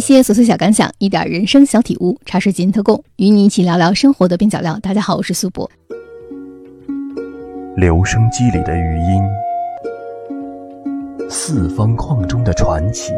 [0.00, 4.78] 一些琐碎小感想，一点人生小体悟，茶水间特供，与你一起聊聊生活的边角料。
[4.78, 5.70] 大家好，我是苏博。
[7.76, 9.22] 留声机里的余音，
[11.28, 13.12] 四方框中的传奇，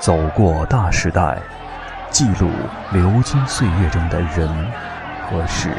[0.00, 1.40] 走过大时代，
[2.10, 2.50] 记录
[2.92, 4.48] 流金岁月中的人
[5.30, 5.70] 和事。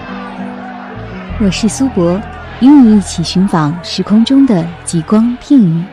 [1.42, 2.18] 我是苏博，
[2.62, 5.84] 与你一起寻访时空中的极光片语。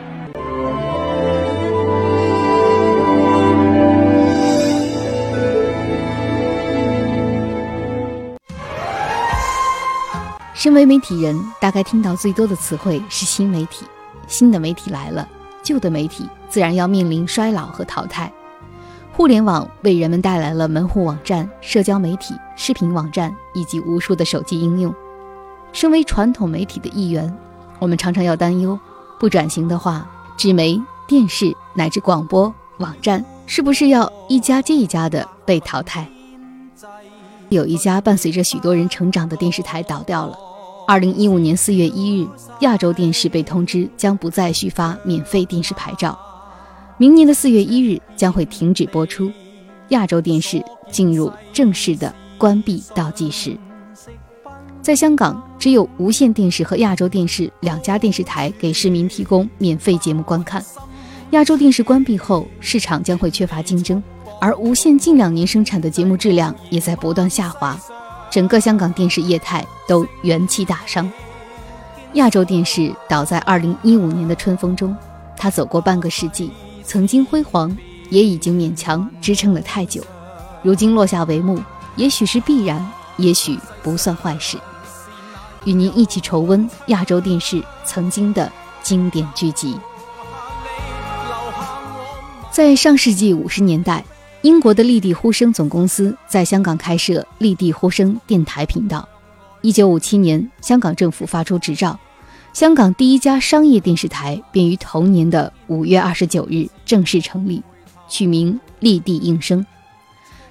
[10.61, 13.83] 身为媒体人，大概听到最多的词汇是新媒体。
[14.27, 15.27] 新的媒体来了，
[15.63, 18.31] 旧的媒体自然要面临衰老和淘汰。
[19.11, 24.93] 互联网为人们带来了门户网站、社交媒体、视频网站以及无数的手机应用。
[25.73, 27.35] 身为传统媒体的一员，
[27.79, 28.79] 我们常常要担忧：
[29.19, 36.07] 不转型的话，纸媒、电视乃至广播网站是不是要一家接一家的被淘汰？
[37.49, 40.37] 有一家伴随着许多人成长的电视台倒掉了。
[40.91, 42.27] 二零一五年四月一日，
[42.59, 46.19] 亚洲电视被通知将不再续发免费电视牌照，
[46.97, 49.31] 明年的四月一日将会停止播出，
[49.87, 53.57] 亚洲电视进入正式的关闭倒计时。
[54.81, 60.61] 在香港，只有无线电视和亚洲电视两家电视台给市民提供免费节目观看。
[61.29, 64.03] 亚洲电视关闭后，市场将会缺乏竞争，
[64.41, 67.79] 而无线近两年生产的节目质量也在不断下滑。
[68.31, 71.11] 整个香港电视业态都元气大伤。
[72.13, 74.95] 亚洲电视倒在二零一五年的春风中，
[75.35, 76.49] 它走过半个世纪，
[76.83, 77.75] 曾经辉煌，
[78.09, 80.01] 也已经勉强支撑了太久。
[80.63, 81.61] 如今落下帷幕，
[81.97, 84.57] 也许是必然，也许不算坏事。
[85.65, 89.77] 与您一起重温亚洲电视曾经的经典剧集。
[92.49, 94.03] 在上世纪五十年代。
[94.43, 99.07] 英国的立地呼声总公司在香港开设立地呼声电台频道。
[99.61, 101.99] 一九五七年，香港政府发出执照，
[102.51, 107.61] 香港第一家商业电视台便于同年的五月二十九日正式成立，
[108.09, 109.63] 取名立地应声。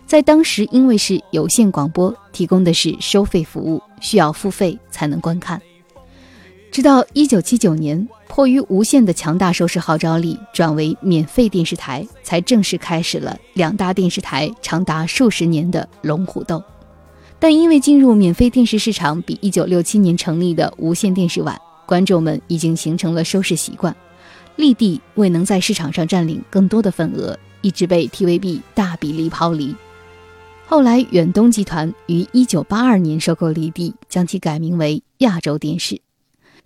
[0.07, 5.61] 在当时，因为是有线广播，提供的是收费服务，需要付费才能观看。
[6.71, 16.63] 直到一九七九年，迫于无线的强大收视号召力，转为免费电视台，才正式开始了两大电视台长达数十年的龙虎斗。
[17.41, 23.95] 但因为进入免费电视市场比一九六七年成立的无线电视晚，观众们已经形成了收视习惯，
[24.55, 29.75] 立地未能在市场上占领更多的份额，一直被 TVB 大比例抛离。
[30.67, 36.01] 后来，远东集团于一九八二年收购立地，将其改名为亚洲电视。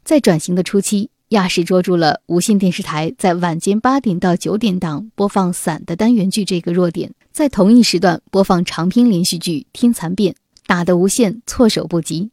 [0.04, 10.34] 在转型的初期，亚视捉住了无线电视台在晚间八点到九点档播放散的单元剧这个弱点，在同一时段播放长篇连续剧《天蚕变》，
[10.66, 12.30] 打得无线措手不及，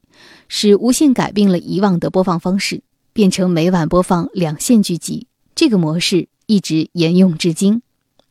[0.50, 2.84] 使无线改变了以往的播放方式，
[3.14, 5.28] 变成每晚播放两线剧集。
[5.56, 7.82] 这个模式一直沿用至今。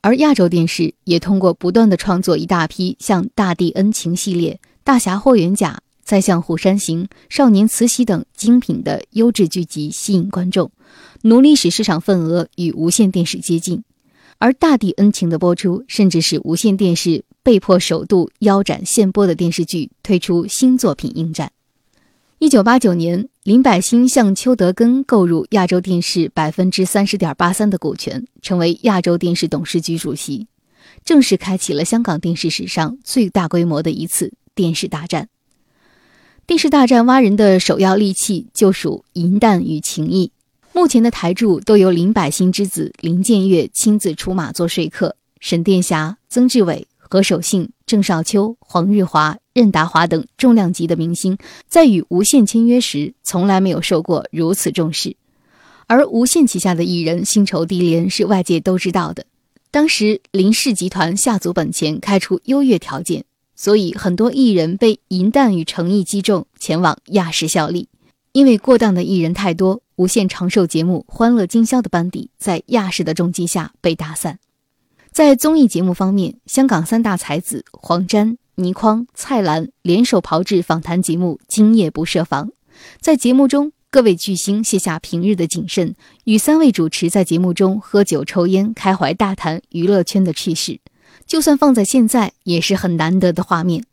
[0.03, 5.81] 而亚洲电视也通过不断的创作一大批像《大地恩情》系列、《大侠霍元甲》。
[6.03, 10.71] 再像《虎山行》《少年慈禧》等精品的优质剧集吸引观众，
[11.23, 13.85] 努力使市场份额与无线电视接近。
[14.39, 21.53] 而《大地恩情》的播出，甚至使无线电视被迫首度腰斩现播的电视剧，推出新作品应战。
[22.39, 30.47] 一九八九年，林百欣向邱德根购入亚洲电视百分之三十点八三的股权，成为亚洲电视董事局主席，
[31.05, 35.29] 正式开启了香港电视史上最大规模的一次电视大战。
[36.51, 40.33] 电视大战挖人的首要利器就属银弹与情谊。
[40.73, 45.15] 目前的台柱都由林百欣之子林建岳亲自出马做说客。
[45.39, 51.39] 沈殿霞、曾志伟、何守信、郑少秋、黄日华、任达华等重量级的明星，
[51.69, 55.15] 在与无线签约时，从来没有受过如此重视。
[55.87, 59.25] 而无线旗下的艺人薪酬低廉是外界都知道的。
[59.71, 63.25] 当时林氏集团下足本钱开出优越条件。
[63.63, 67.91] 所以，很多艺人被银弹与诚意击中，前往亚视效力。
[68.33, 74.39] 因为过档的艺人太多，无线长寿节目《欢乐今宵》的班底在亚视的重击下被打散。
[75.13, 82.47] 在综艺节目方面，香港三大才子黄沾、倪匡、蔡澜联手炮制访谈节目《今夜不设防》。
[82.99, 90.81] 在节目中，各位巨星卸下平日的谨慎，与三位主持在节目中喝酒、抽烟，开怀大谈娱乐圈的趣事。
[91.27, 93.85] 就算放在现在，也是很难得的画面。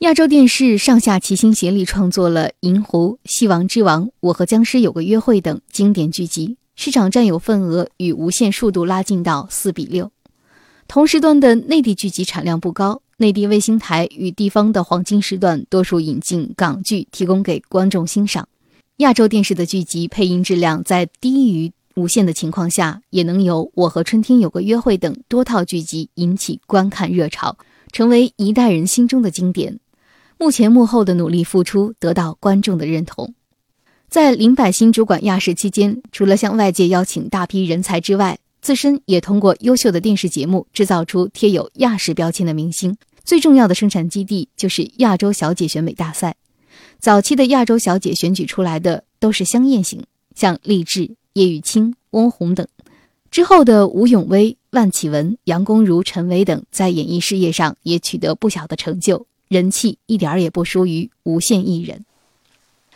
[0.00, 10.12] 亚洲电视上下齐心协力创作了《银狐》《戏王之王》《我和僵尸有个约会》等经典剧集，市场占有份额与无线数度拉近到四比六。
[10.86, 18.48] 同时段的内地剧集产量不高，内地卫星台与地方的黄金时段多数引进港剧，提供给观众欣赏。
[18.98, 27.58] 亚洲电视的剧集配音质量在低于无线的情况下，也能有《我和春天有个约会》等多套剧集引起观看热潮，
[27.90, 29.80] 成为一代人心中的经典。
[30.38, 33.34] 幕前幕后的努力付出得到观众的认同。
[34.08, 42.96] 在林百欣主管亚视期间，除了向外界邀请大批人才之外，自身也通过优秀的电视节目制造出贴有亚视标签的明星。
[43.24, 46.36] 最重要的生产基地就是亚洲小姐选美大赛。
[47.00, 50.04] 早期的亚洲小姐选举出来的都是香艳型，
[50.34, 52.66] 像励志、叶玉卿、翁虹等。
[53.30, 62.04] 之后的吴永威、万绮雯、杨恭如、陈伟等，在演艺事业上也取得不小的成就，人气一点儿也不输于无线艺人。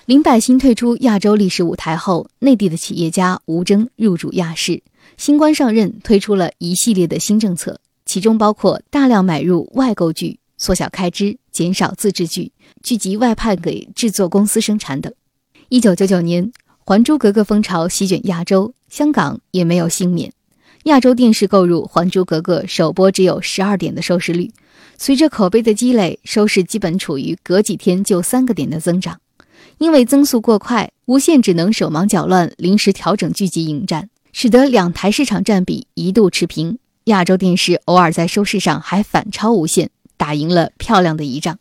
[0.06, 4.82] 林百欣退出亚洲历史舞台后，内地的企业家吴峥入主亚视。
[5.16, 12.50] 新官上任，推出了一系列的新政策，其中包括大量买入外购剧、缩小开支、减少自制剧、
[12.82, 15.12] 剧集外派给制作公司生产等。
[15.68, 16.46] 一九九九年，
[16.84, 20.32] 《还珠格格》风潮席卷亚洲，香港也没有幸免。
[20.84, 24.50] 亚洲电视购入《还珠格格》首播只有十二点的收视率，
[24.99, 29.20] 随着口碑的积累，收视基本处于隔几天就三个点的增长。
[29.79, 34.08] 因为增速过快，无线只能手忙脚乱，临时调整剧集迎战。
[34.32, 41.58] 使得两台市场占比一度持平，亚洲电视偶尔在收视上还反超无线，打赢了漂亮的一仗。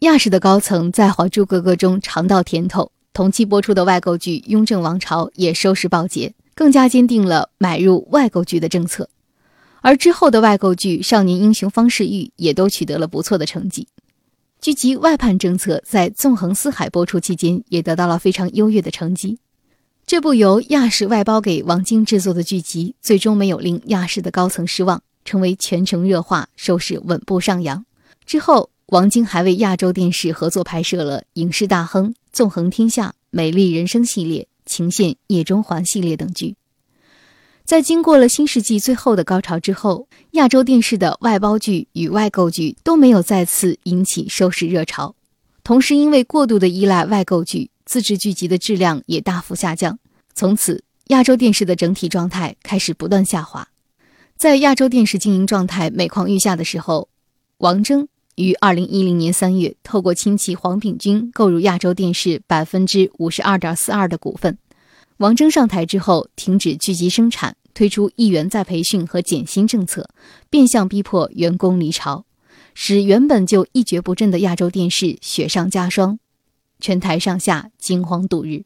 [0.00, 9.08] 亚视的高层在《还珠格格》中尝到甜头，同期播出的外购剧《雍正王朝》也收视暴捷，更加坚定了买入外购剧的政策。
[9.82, 13.86] 而之后的外购剧《少年英雄方世玉》也都取得了不错的成绩。
[14.60, 19.38] 剧集外判政策在《纵横四海》播出期间也得到了非常优越的成绩。
[20.04, 27.84] 这部由亚视外包给王晶制作的剧集，最终没有令亚视的高层失望，成为全程热话，收视稳步上扬。
[28.26, 36.56] 之后，王晶还为亚洲电视合作拍摄了《影视大亨》《纵横天下》《美丽人生》系列、《情陷夜中环》系列等剧。
[37.64, 45.14] 在经过了新世纪最后的高潮之后，亚洲电视的外包剧与外购剧都没有再次引起收视热潮，
[45.62, 47.70] 同时因为过度的依赖外购剧。
[47.86, 49.98] 自制剧集的质量也大幅下降，
[50.34, 53.68] 从此亚洲电视的整体状态开始不断下滑。
[54.36, 57.08] 在亚洲电视经营状态每况愈下的时候，
[57.58, 64.58] 王峥于二零一零年三月透过亲戚黄炳军购入亚洲电视百分之五十二点四二的股份。
[65.18, 70.08] 王峥上台之后，停止聚集生产，推出一员再培训和减薪政策，
[70.50, 72.24] 变相逼迫员工离巢，
[72.74, 76.18] 使原本就一蹶不振的亚洲电视雪上加霜。
[76.80, 78.64] 全台上下惊慌度日，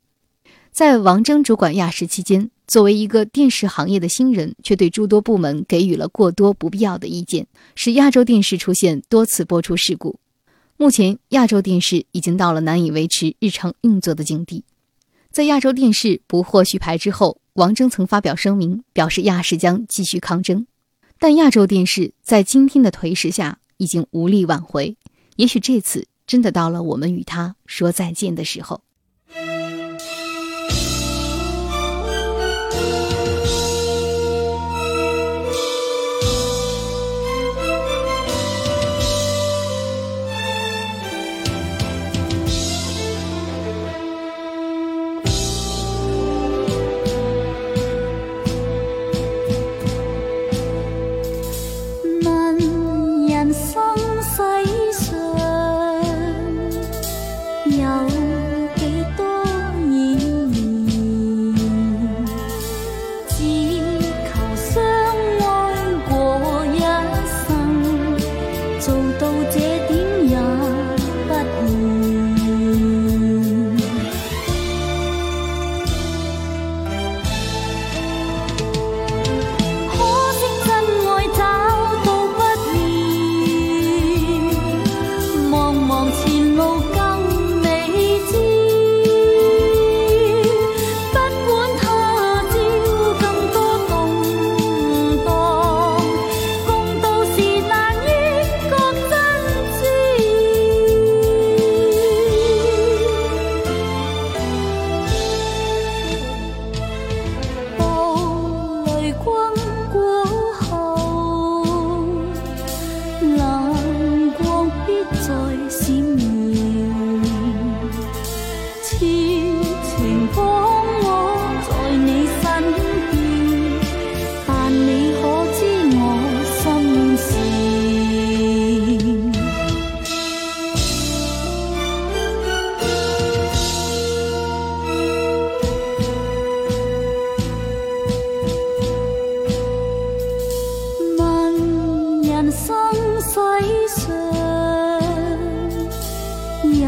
[0.78, 10.20] 在王峥主管亚视期间，作为一个电视行业的新人，却对诸多部门给予了过多不必要的意见，使亚洲电视出现多次播出事故。
[10.76, 14.62] 目前，亚洲电视已经到了难以维持日常运作的境地。
[15.32, 20.64] 在亚洲电视不获续牌之后，王峥曾发表声明，表示亚视将继续抗争。
[21.19, 24.96] 但亚洲电视在今天的颓势下，已经无力挽回。
[25.34, 26.06] 也许这次。
[26.28, 28.82] 真的到了我们与他说再见的时候。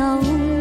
[0.00, 0.59] 走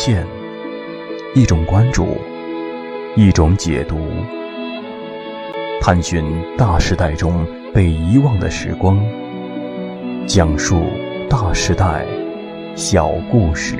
[0.00, 0.24] 现，
[1.34, 2.16] 一种关注，
[3.16, 3.98] 一种解读，
[5.80, 6.24] 探寻
[6.56, 9.04] 大时代中被遗忘的时光，
[10.24, 10.84] 讲述
[11.28, 12.06] 大时代
[12.76, 13.76] 小故事。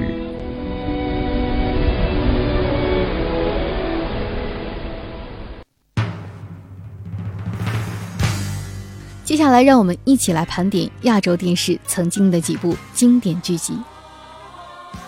[9.22, 13.74] 接下来，让我们一起来盘点亚洲电视曾经的几部经典剧集。《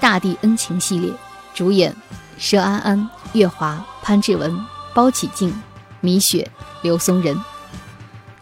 [0.01, 1.13] 大地恩情》系列，
[1.55, 1.95] 主演
[2.39, 4.59] 佘安安、岳华、潘志文、
[4.95, 5.53] 包启静、
[6.01, 6.51] 米雪、
[6.83, 7.37] 刘松仁。《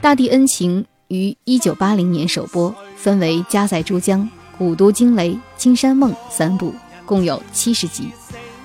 [0.00, 4.20] 大地恩情》于一九八零年首播，分为《家在珠江》
[4.56, 8.12] 《古都惊雷》《青山梦》三部，共有七十集，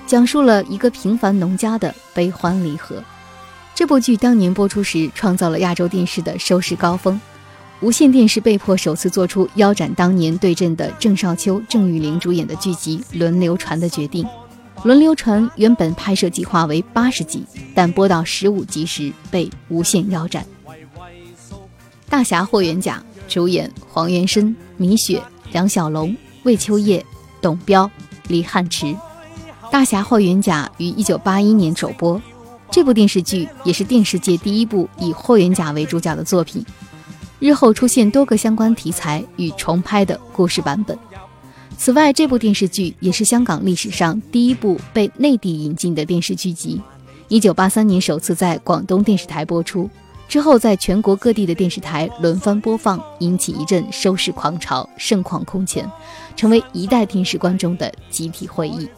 [0.06, 3.02] 讲述了一个平凡农家的悲欢离合。
[3.74, 7.20] 这部剧当年播出时，创造了亚洲电视的收视高峰。
[7.84, 14.24] 无线电视被迫首次做出腰斩当年对阵的郑少秋、郑裕玲主演的剧集《轮流传》的决定。
[14.84, 20.42] 《轮流传》原本拍摄计划为八十集，但播到十五集时被无限腰斩。
[22.08, 25.20] 《大侠霍元甲》主演黄元申、米雪、
[25.52, 27.04] 梁小龙、魏秋业、
[27.42, 27.90] 董彪、
[28.28, 28.86] 李汉池。
[29.70, 32.18] 《大侠霍元甲》于一九八一年首播，
[32.70, 36.64] 这部电视剧也是电视界第一部以霍元甲为主角的作品。
[37.44, 40.98] 日后出现多个相关题材与重拍的故事版本。
[41.76, 46.80] 此外，这部电视剧也是香港历史上第一部被内地引进的电视剧集。
[47.28, 49.90] 一九八三年首次在广东电视台播出，
[50.26, 55.86] 之后在全国各地的电视台轮番播放，引起一阵收视狂潮，盛况空前，
[56.34, 58.88] 成为一代电视观众的集体回忆。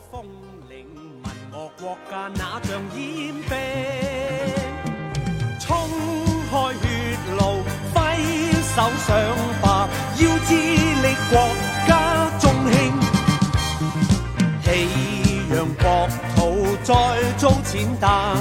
[8.76, 9.16] 手上
[9.62, 11.35] 吧，要致力国
[11.88, 11.90] 家
[12.38, 12.92] 中兴，
[14.62, 14.66] 岂
[15.49, 16.06] 让国
[16.37, 16.95] 土再
[17.38, 18.35] 遭践踏，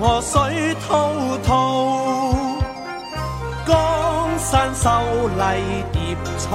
[0.00, 1.12] 河水滔
[1.44, 2.32] 滔，
[3.66, 4.88] 江山秀
[5.36, 6.48] 丽叠彩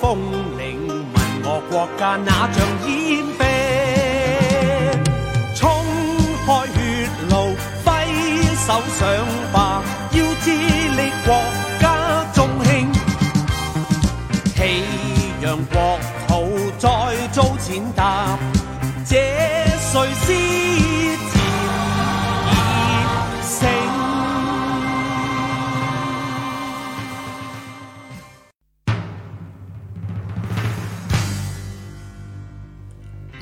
[0.00, 0.18] 峰
[0.56, 2.56] 岭，问我国家哪像
[2.88, 3.22] 烟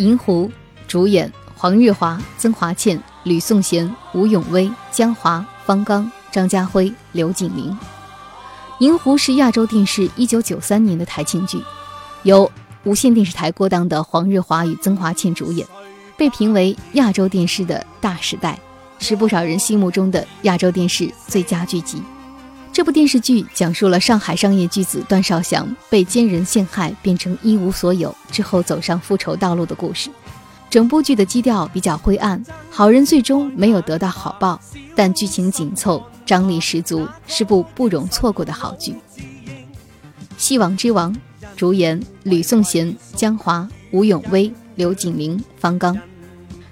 [0.04, 0.50] 银狐
[0.87, 7.75] 主演黄日华、曾华倩、吕颂贤、吴永威、江华、方刚、张家辉、刘景玲。
[8.80, 11.58] 银狐是亚洲电视一九九三年的台庆剧，
[12.23, 12.50] 由
[12.82, 15.66] 无线电视台过档的黄日华与曾华倩主演，
[16.18, 18.58] 被评为亚洲电视的大时代，
[18.99, 22.02] 是不少人心目中的亚洲电视最佳剧集。
[22.74, 30.10] 这部电视剧讲述了上海商业巨子段少祥被奸人陷害，变成一无所有之后走上复仇道路的故事。
[30.68, 34.60] 整部剧的基调比较灰暗，好人最终没有得到好报，
[34.96, 38.90] 但剧情紧凑，张力十足，是部不容错过的好剧。
[40.36, 41.14] 《戏王之王》
[41.54, 45.94] 主演吕颂贤、江华、吴永威、刘景玲、方刚。《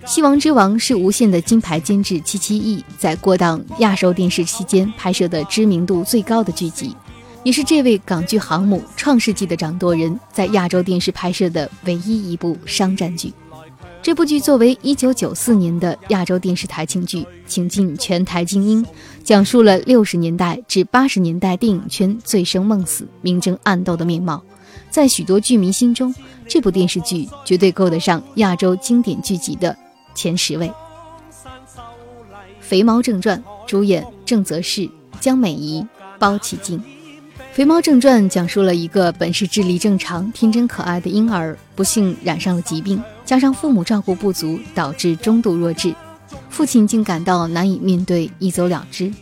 [0.05, 6.95] 西王之王》是无线的金牌监制七七亿在过档亚洲电视期间拍摄的知名度最高的剧集，
[7.45, 13.33] 也是这位港剧航母《创世纪》的掌舵人在亚洲电视拍摄的唯一一部商战剧。
[14.03, 18.85] 这部剧作为1994年的亚洲电视台庆剧，请进全台精英，
[19.23, 24.43] 讲述了60年代至80年代电影圈醉生梦死、明争暗斗的面貌。
[24.91, 26.13] 在许多剧迷心中，
[26.49, 29.75] 这部电视剧绝对够得上亚洲经典剧集的
[30.15, 30.69] 前十位。
[32.61, 34.89] 《肥猫正传》主演郑则仕、
[35.21, 35.87] 江美仪、
[36.19, 36.79] 包启静。
[37.53, 43.03] 《肥猫正传》讲述了一个本是智力正常、天真可爱的婴儿，不幸染上了疾病。
[43.27, 45.95] 加上父母照顾不足，导致中度弱智，
[46.49, 49.13] 父亲竟感到难以面对，一走了之。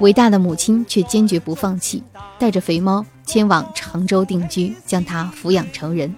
[0.00, 2.02] 伟大的母亲却坚决不放弃，
[2.38, 6.14] 带着肥猫前往常州定居，将它抚养成人。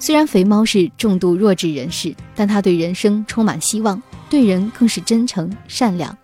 [0.00, 4.00] 虽然肥猫是重度弱智人士，但他对人生充满希望，
[4.30, 6.10] 对人更是真诚善良。《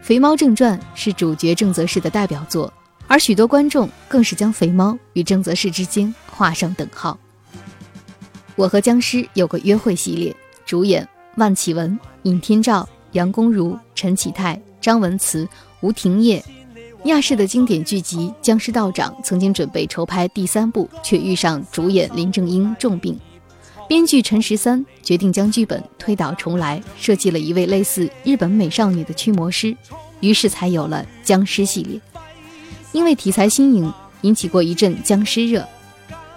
[0.00, 2.72] 肥猫正传》是主角郑则仕的代表作，
[3.08, 7.18] 而许多观众更是将肥猫与郑则仕之间画上等号。
[8.54, 11.06] 我和僵尸有个约会系列，主演
[11.36, 15.48] 万绮雯、尹天照、杨恭如、陈启泰、张文慈、
[15.80, 16.42] 吴廷烨。
[17.06, 23.18] 亚视的经典剧集《僵尸道长》曾经准备筹拍第三部，却遇上主演林正英重病，
[23.88, 29.76] 编剧陈十三决定将剧本推倒重来，设计了一位类似日本美少女的驱魔师，
[30.20, 32.00] 于是才有了僵尸系列。
[32.92, 35.66] 因为题材新颖，引起过一阵僵尸热。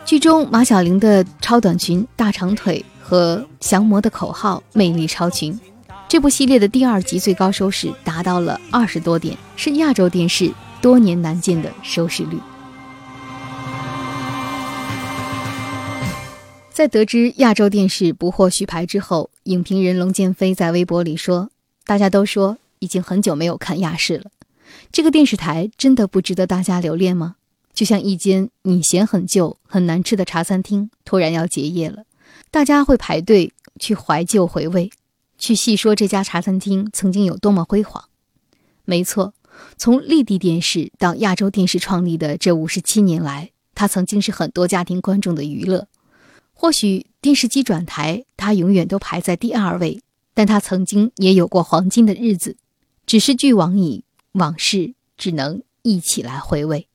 [0.04, 5.60] 剧中马小玲的超短裙、大长腿和降魔的口号魅力超群。
[6.08, 12.38] 这部系列的第二集最高收视达到了二十多点，是亚洲电视多年难见的收视率。
[16.72, 21.50] 在得知亚洲电视不获续牌之后，影评人龙建飞在微博里说
[21.86, 24.26] ：“大家都说已经很久没有看亚视了，
[24.92, 27.36] 这个电视台真的不值得大家留恋吗？”
[27.74, 32.04] 就像一间你嫌很旧、很难吃的茶餐厅突然要结业了，
[32.52, 34.92] 大家会排队去怀旧回味，
[35.38, 38.10] 去细说这家茶餐厅曾经有多么辉煌。
[38.86, 39.34] 没错，
[39.78, 45.88] 从立地电视到亚洲电视创立的这五十七年来，它曾经是很多家庭观众的娱乐。
[46.54, 50.02] 或许电视机转台，它永远都排在第二位，
[50.34, 52.58] 但它曾经也有过黄金的日子。
[53.06, 56.88] 只是俱往矣，往事只能一起来回味。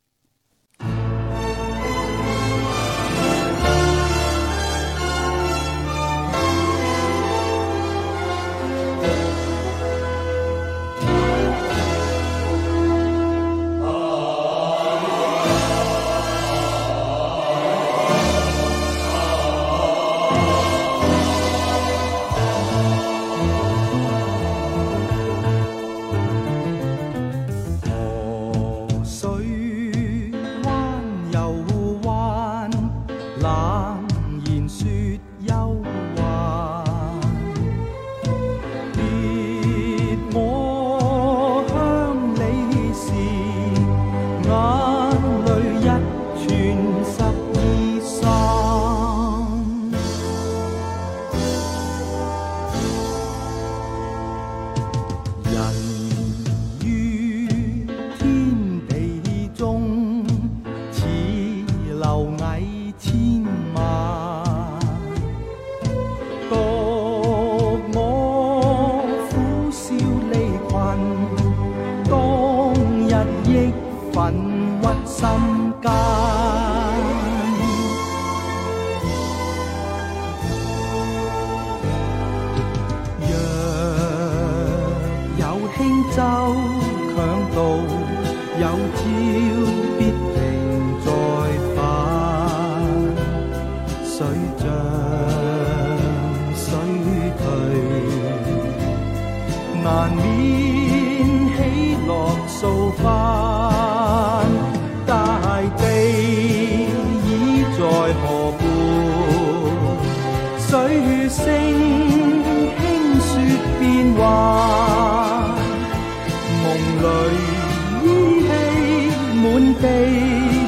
[119.75, 119.89] 地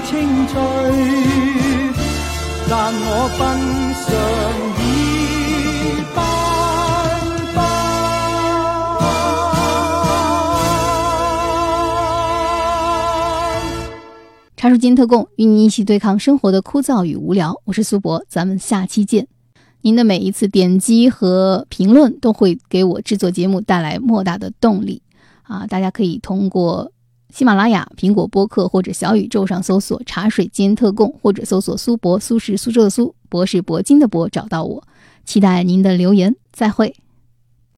[0.04, 0.60] 清脆，
[2.68, 3.40] 但我奔
[3.94, 4.12] 上
[14.56, 17.60] 茶树间特供，与你一起对抗生活的枯燥与无聊。
[17.64, 19.26] 我是苏博，咱们下期见。
[19.80, 25.02] 您的每一次点击和评论都会给我制作节目带来莫大的动力
[25.42, 25.66] 啊！
[25.66, 26.92] 大家可以通过
[27.32, 34.86] 喜马拉雅、苹果播客或者小宇宙上搜索“茶水间特供”或者搜索“苏博”，苏轼苏州的苏，博是铂金的博，找到我。
[35.24, 36.94] 期待您的留言，再会。